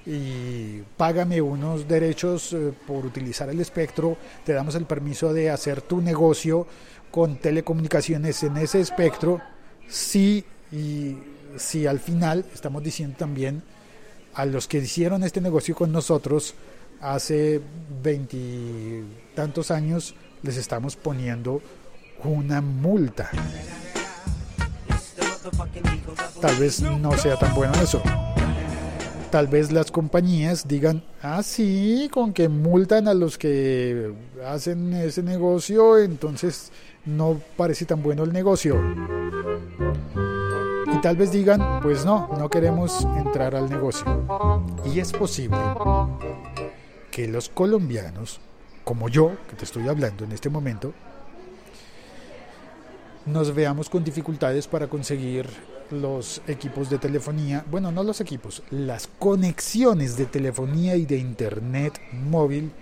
[0.05, 5.81] y págame unos derechos eh, por utilizar el espectro, te damos el permiso de hacer
[5.81, 6.67] tu negocio
[7.11, 9.41] con telecomunicaciones en ese espectro,
[9.89, 11.17] si, y
[11.57, 13.63] si al final estamos diciendo también
[14.35, 16.55] a los que hicieron este negocio con nosotros,
[17.03, 17.61] hace
[18.03, 21.61] veintitantos años les estamos poniendo
[22.25, 23.29] una multa.
[26.41, 28.01] Tal vez no sea tan bueno eso.
[29.31, 34.13] Tal vez las compañías digan, ah, sí, con que multan a los que
[34.47, 36.71] hacen ese negocio, entonces
[37.07, 38.79] no parece tan bueno el negocio.
[40.95, 44.05] Y tal vez digan, pues no, no queremos entrar al negocio.
[44.85, 45.57] Y es posible
[47.13, 48.41] que los colombianos,
[48.83, 50.93] como yo, que te estoy hablando en este momento,
[53.27, 55.47] nos veamos con dificultades para conseguir
[55.93, 62.01] los equipos de telefonía, bueno, no los equipos, las conexiones de telefonía y de internet
[62.13, 62.73] móvil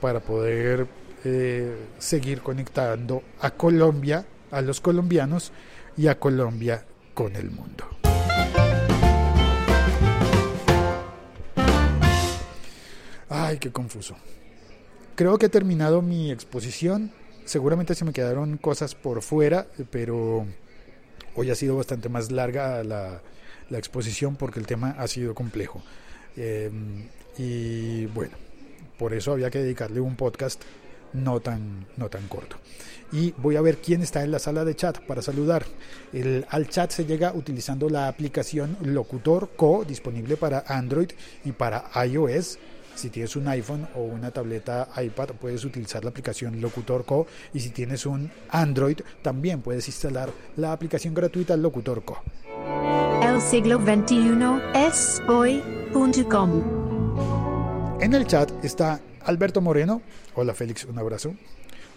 [0.00, 0.86] para poder
[1.24, 5.52] eh, seguir conectando a Colombia, a los colombianos
[5.96, 7.99] y a Colombia con el mundo.
[13.30, 14.16] Ay, qué confuso.
[15.14, 17.12] Creo que he terminado mi exposición.
[17.44, 20.46] Seguramente se me quedaron cosas por fuera, pero
[21.36, 23.22] hoy ha sido bastante más larga la,
[23.70, 25.80] exposición porque el tema ha sido complejo.
[26.36, 27.06] Em,
[27.38, 28.36] y bueno,
[28.98, 30.60] por eso había que dedicarle un podcast
[31.12, 32.56] no tan, no tan corto.
[33.12, 35.64] Y voy a ver quién está en la sala de chat para saludar.
[36.12, 41.10] El, al chat se llega utilizando la aplicación Locutor Co, disponible para Android
[41.44, 42.58] y para iOS.
[43.00, 47.26] Si tienes un iPhone o una tableta iPad, puedes utilizar la aplicación Locutor Co.
[47.54, 52.18] Y si tienes un Android, también puedes instalar la aplicación gratuita Locutor Co.
[53.22, 54.36] El siglo XXI
[54.74, 56.62] es hoy.com.
[58.02, 60.02] En el chat está Alberto Moreno.
[60.34, 61.34] Hola Félix, un abrazo.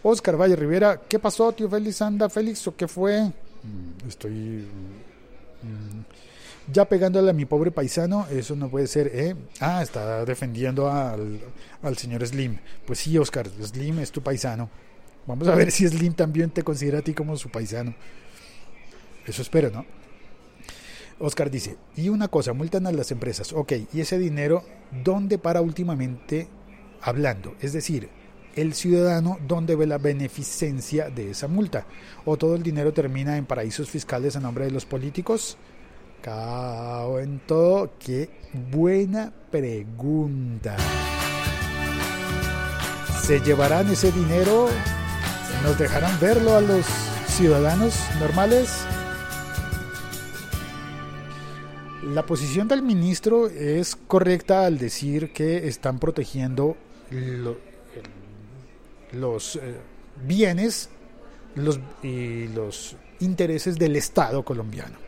[0.04, 2.02] Oscar Valle Rivera, ¿qué pasó, tío Félix?
[2.02, 3.24] ¿Anda Félix o qué fue?
[3.24, 6.00] Mm, estoy mm,
[6.72, 9.36] ya pegándole a mi pobre paisano, eso no puede ser, ¿eh?
[9.60, 11.40] Ah, está defendiendo al,
[11.82, 12.58] al señor Slim.
[12.86, 14.70] Pues sí, Oscar, Slim es tu paisano.
[15.26, 17.94] Vamos a ver si Slim también te considera a ti como su paisano.
[19.26, 19.86] Eso espero, ¿no?
[21.20, 23.54] Oscar dice, y una cosa, multan a las empresas.
[23.54, 24.64] Ok, ¿y ese dinero
[25.04, 26.48] dónde para últimamente
[27.02, 27.56] hablando?
[27.62, 28.10] Es decir,
[28.56, 31.86] el ciudadano dónde ve la beneficencia de esa multa.
[32.26, 35.58] ¿O todo el dinero termina en paraísos fiscales a nombre de los políticos?
[36.24, 38.30] Cao en todo, qué
[38.72, 40.78] buena pregunta.
[43.22, 44.70] ¿Se llevarán ese dinero?
[45.64, 46.86] ¿Nos dejarán verlo a los
[47.28, 48.86] ciudadanos normales?
[52.04, 56.78] La posición del ministro es correcta al decir que están protegiendo
[59.12, 59.76] los eh,
[60.26, 60.90] bienes
[62.02, 65.03] y los intereses del Estado colombiano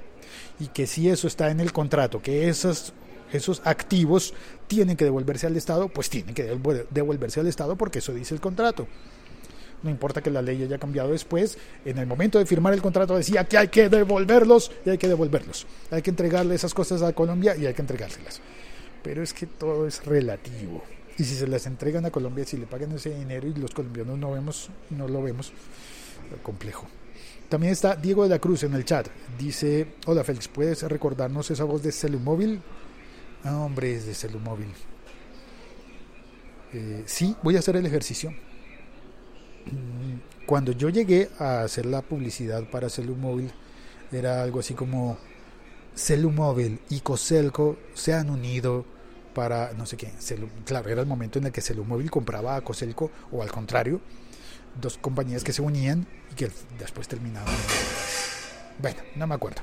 [0.59, 2.93] y que si eso está en el contrato, que esos,
[3.31, 4.33] esos activos
[4.67, 6.43] tienen que devolverse al Estado, pues tienen que
[6.91, 8.87] devolverse al Estado porque eso dice el contrato.
[9.83, 13.15] No importa que la ley haya cambiado después, en el momento de firmar el contrato
[13.15, 15.67] decía que hay que devolverlos y hay que devolverlos.
[15.91, 18.41] Hay que entregarle esas cosas a Colombia y hay que entregárselas.
[19.03, 20.83] Pero es que todo es relativo.
[21.17, 24.17] Y si se las entregan a Colombia, si le pagan ese dinero y los colombianos
[24.17, 25.53] no vemos, no lo vemos,
[26.41, 26.87] complejo.
[27.49, 29.07] También está Diego de la Cruz en el chat.
[29.37, 32.61] Dice, hola Félix, ¿puedes recordarnos esa voz de Celumóvil?
[33.43, 34.73] Ah, hombre, es de Celumóvil.
[36.73, 38.31] Eh, sí, voy a hacer el ejercicio.
[38.31, 43.51] Mm, cuando yo llegué a hacer la publicidad para Celumóvil,
[44.11, 45.17] era algo así como
[45.95, 48.85] Celumóvil y Coselco se han unido
[49.35, 50.11] para no sé qué.
[50.65, 53.99] claro, era el momento en el que Celumóvil compraba a Coselco o al contrario
[54.79, 57.53] dos compañías que se unían y que después terminaban.
[58.79, 59.61] Bueno, no me acuerdo.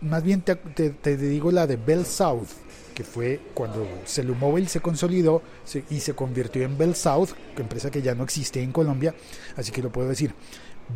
[0.00, 2.48] Más bien te, te, digo la de Bell South,
[2.94, 5.42] que fue cuando Celumóvil se consolidó
[5.90, 9.14] y se convirtió en Bell South, empresa que ya no existe en Colombia,
[9.56, 10.34] así que lo puedo decir.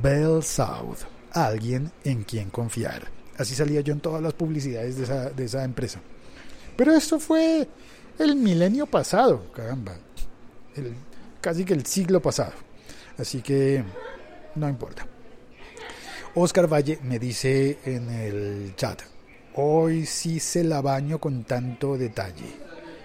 [0.03, 0.99] Bell South,
[1.33, 3.09] alguien en quien confiar.
[3.39, 6.01] Así salía yo en todas las publicidades de esa, de esa empresa.
[6.77, 7.67] Pero esto fue
[8.19, 9.97] el milenio pasado, caramba.
[11.41, 12.53] Casi que el siglo pasado.
[13.21, 13.85] Así que
[14.55, 15.07] no importa.
[16.35, 19.03] Oscar Valle me dice en el chat,
[19.57, 22.47] hoy sí se la baño con tanto detalle.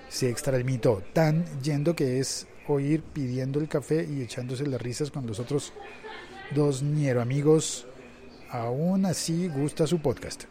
[0.08, 5.28] Se extralimito tan yendo que es oír pidiendo el café y echándose las risas con
[5.28, 5.74] los otros
[6.52, 7.86] dos ñero amigos.
[8.52, 10.46] Aún así gusta su podcast.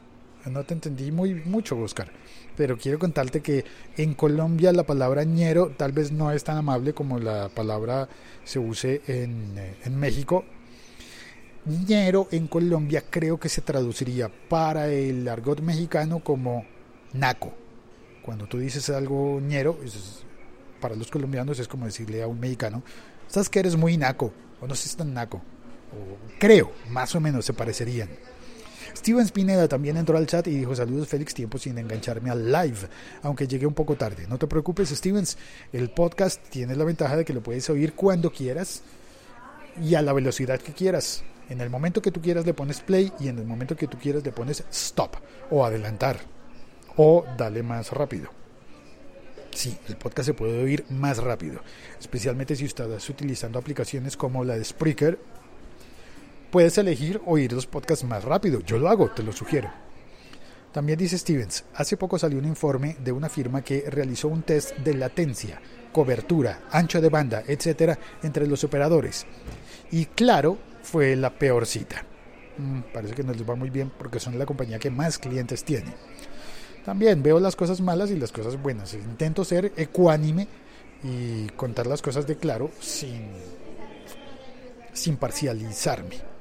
[0.45, 2.13] No te entendí muy mucho, Oscar,
[2.57, 3.65] pero quiero contarte que
[3.97, 8.09] en Colombia la palabra ñero tal vez no es tan amable como la palabra
[8.45, 10.45] se use en, eh, en México.
[11.67, 16.67] Ñero en Colombia creo que se traduciría para el argot mexicano como
[17.15, 17.53] naco.
[18.23, 19.79] Cuando tú dices algo ñero,
[20.81, 22.83] para los colombianos es como decirle a un mexicano,
[23.27, 25.39] sabes que eres muy naco, o no es tan naco.
[25.39, 28.09] O, creo, más o menos se parecerían.
[28.95, 32.89] Steven Spineda también entró al chat y dijo saludos Félix, tiempo sin engancharme al live,
[33.23, 34.27] aunque llegué un poco tarde.
[34.29, 35.37] No te preocupes Stevens,
[35.73, 38.83] el podcast tiene la ventaja de que lo puedes oír cuando quieras
[39.83, 41.25] y a la velocidad que quieras.
[41.49, 43.99] En el momento que tú quieras le pones play y en el momento que tú
[43.99, 45.17] quieras le pones stop
[45.51, 46.19] o adelantar
[46.97, 48.31] o dale más rápido.
[49.51, 51.61] Sí, el podcast se puede oír más rápido,
[52.01, 55.19] especialmente si estás utilizando aplicaciones como la de Spreaker
[56.55, 58.61] puedes elegir oír los podcasts más rápido.
[58.61, 59.73] Yo lo hago, te lo sugiero.
[60.71, 64.77] También dice Stevens, hace poco salió un informe de una firma que realizó un test
[64.77, 69.27] de latencia, cobertura, ancho de banda, etcétera, entre los operadores.
[69.91, 72.05] Y claro, fue la peor cita.
[72.57, 75.65] Mm, parece que nos les va muy bien porque son la compañía que más clientes
[75.65, 75.93] tiene.
[76.85, 78.95] También veo las cosas malas y las cosas buenas.
[78.95, 80.47] Intento ser ecuánime
[81.03, 83.27] y contar las cosas de claro sin,
[84.93, 86.34] sin parcializarme.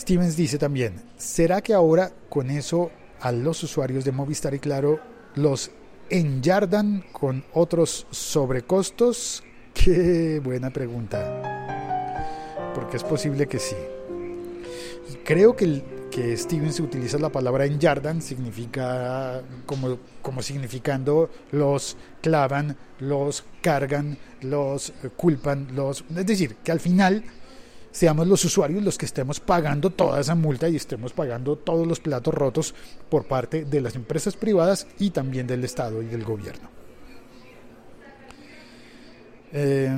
[0.00, 2.90] Stevens dice también, ¿será que ahora con eso
[3.20, 4.98] a los usuarios de Movistar y Claro
[5.34, 5.70] los
[6.08, 9.44] enyardan con otros sobrecostos?
[9.74, 12.72] Qué buena pregunta.
[12.74, 13.76] Porque es posible que sí.
[15.12, 22.74] Y creo que, que Stevens utiliza la palabra enyardan, significa como, como significando los clavan,
[23.00, 26.06] los cargan, los culpan, los...
[26.16, 27.22] Es decir, que al final
[27.90, 32.00] seamos los usuarios los que estemos pagando toda esa multa y estemos pagando todos los
[32.00, 32.74] platos rotos
[33.08, 36.68] por parte de las empresas privadas y también del Estado y del gobierno.
[39.52, 39.90] Eh,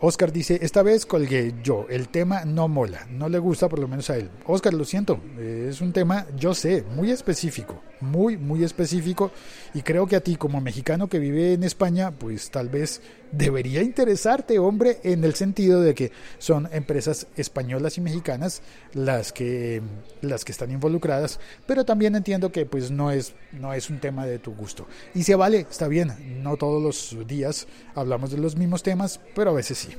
[0.00, 3.86] Oscar dice, esta vez colgué yo, el tema no mola, no le gusta por lo
[3.86, 4.30] menos a él.
[4.46, 9.30] Oscar, lo siento, es un tema, yo sé, muy específico, muy, muy específico
[9.74, 13.00] y creo que a ti como mexicano que vive en España, pues tal vez
[13.32, 18.62] debería interesarte, hombre, en el sentido de que son empresas españolas y mexicanas
[18.92, 19.82] las que,
[20.20, 24.26] las que están involucradas, pero también entiendo que pues no es, no es un tema
[24.26, 24.86] de tu gusto.
[25.14, 29.50] Y se vale, está bien, no todos los días hablamos de los mismos temas, pero
[29.50, 29.90] a veces sí.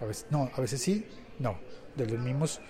[0.00, 1.06] A veces, no, a veces sí,
[1.38, 1.58] no,
[1.96, 2.60] de los mismos.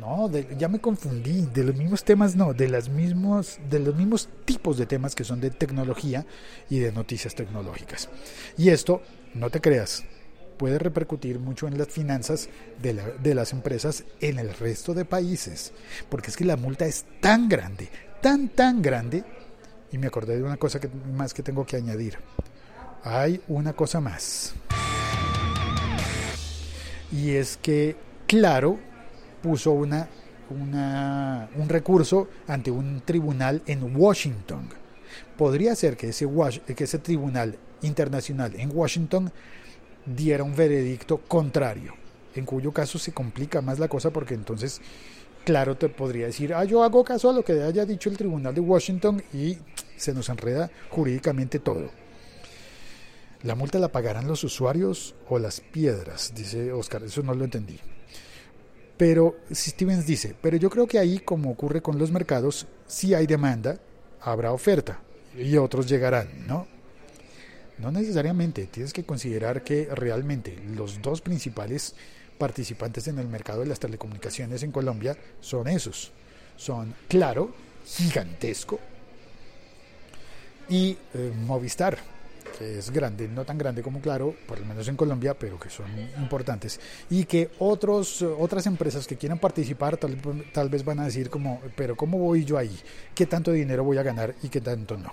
[0.00, 1.42] No, ya me confundí.
[1.52, 5.24] De los mismos temas, no, de las mismos, de los mismos tipos de temas que
[5.24, 6.26] son de tecnología
[6.70, 8.08] y de noticias tecnológicas.
[8.56, 9.02] Y esto,
[9.34, 10.04] no te creas,
[10.56, 12.48] puede repercutir mucho en las finanzas
[12.80, 15.72] de, de las empresas en el resto de países,
[16.08, 17.88] porque es que la multa es tan grande,
[18.20, 19.24] tan tan grande.
[19.92, 22.18] Y me acordé de una cosa que, más que tengo que añadir.
[23.04, 24.54] Hay una cosa más
[27.14, 28.78] y es que Claro
[29.44, 30.08] puso una,
[30.48, 34.70] un recurso ante un tribunal en Washington.
[35.36, 36.26] Podría ser que ese,
[36.74, 39.30] que ese tribunal internacional en Washington
[40.06, 41.92] diera un veredicto contrario,
[42.34, 44.80] en cuyo caso se complica más la cosa porque entonces,
[45.44, 48.54] claro, te podría decir, ah, yo hago caso a lo que haya dicho el tribunal
[48.54, 49.58] de Washington y
[49.94, 51.90] se nos enreda jurídicamente todo.
[53.42, 56.32] ¿La multa la pagarán los usuarios o las piedras?
[56.34, 57.78] Dice Oscar, eso no lo entendí.
[58.96, 63.26] Pero Stevens dice, pero yo creo que ahí, como ocurre con los mercados, si hay
[63.26, 63.78] demanda,
[64.20, 65.00] habrá oferta
[65.36, 66.66] y otros llegarán, ¿no?
[67.78, 71.94] No necesariamente, tienes que considerar que realmente los dos principales
[72.38, 76.12] participantes en el mercado de las telecomunicaciones en Colombia son esos.
[76.56, 77.52] Son Claro,
[77.84, 78.78] gigantesco,
[80.68, 81.98] y eh, Movistar,
[82.56, 85.70] que es grande, no tan grande como Claro, por lo menos en Colombia, pero que
[85.70, 85.86] son
[86.18, 86.78] importantes,
[87.10, 90.16] y que otros, otras empresas que quieran participar tal,
[90.52, 92.78] tal vez van a decir como, pero ¿cómo voy yo ahí?
[93.14, 95.12] ¿Qué tanto dinero voy a ganar y qué tanto no?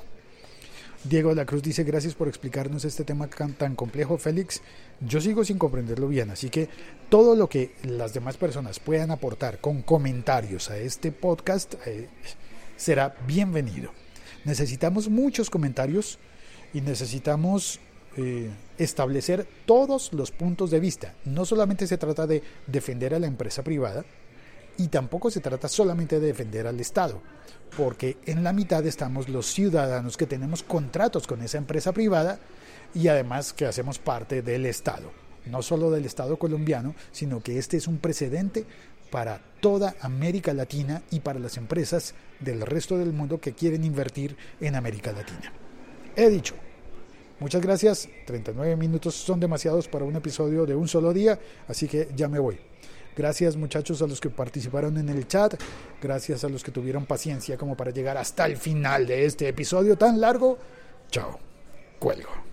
[1.03, 4.61] Diego de la Cruz dice gracias por explicarnos este tema tan complejo, Félix.
[4.99, 6.69] Yo sigo sin comprenderlo bien, así que
[7.09, 12.07] todo lo que las demás personas puedan aportar con comentarios a este podcast eh,
[12.75, 13.91] será bienvenido.
[14.45, 16.19] Necesitamos muchos comentarios
[16.73, 17.79] y necesitamos
[18.17, 21.13] eh, establecer todos los puntos de vista.
[21.25, 24.03] No solamente se trata de defender a la empresa privada
[24.77, 27.21] y tampoco se trata solamente de defender al Estado,
[27.77, 32.39] porque en la mitad estamos los ciudadanos que tenemos contratos con esa empresa privada
[32.93, 35.11] y además que hacemos parte del Estado.
[35.45, 38.65] No solo del Estado colombiano, sino que este es un precedente
[39.09, 44.35] para toda América Latina y para las empresas del resto del mundo que quieren invertir
[44.59, 45.60] en América Latina.
[46.15, 46.55] He dicho.
[47.39, 48.07] Muchas gracias.
[48.25, 52.39] 39 minutos son demasiados para un episodio de un solo día, así que ya me
[52.39, 52.59] voy.
[53.15, 55.59] Gracias muchachos a los que participaron en el chat.
[56.01, 59.97] Gracias a los que tuvieron paciencia como para llegar hasta el final de este episodio
[59.97, 60.57] tan largo.
[61.09, 61.39] Chao.
[61.99, 62.50] Cuelgo.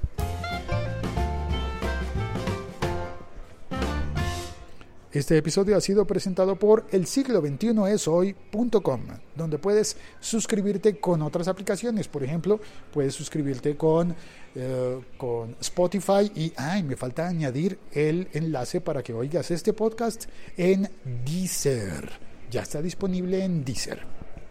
[5.10, 9.00] Este episodio ha sido presentado por el siglo 21 es hoy.com,
[9.34, 12.08] donde puedes suscribirte con otras aplicaciones.
[12.08, 12.60] Por ejemplo,
[12.92, 14.14] puedes suscribirte con,
[14.54, 20.26] eh, con Spotify y, ay, me falta añadir el enlace para que oigas este podcast
[20.58, 20.90] en
[21.24, 22.10] Deezer.
[22.50, 24.00] Ya está disponible en Deezer.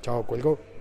[0.01, 0.76] Chao, cuelgo.